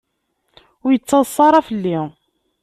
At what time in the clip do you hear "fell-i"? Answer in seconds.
1.67-1.97